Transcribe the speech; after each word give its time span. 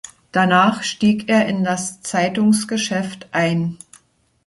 Danach 0.31 0.81
stieg 0.81 1.29
er 1.29 1.45
in 1.45 1.63
das 1.63 2.01
Zeitungsgeschäft 2.01 3.27
ein. 3.33 3.77